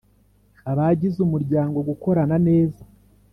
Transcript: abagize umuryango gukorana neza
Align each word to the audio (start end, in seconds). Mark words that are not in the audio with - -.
abagize 0.71 1.17
umuryango 1.21 1.77
gukorana 1.89 2.35
neza 2.47 2.81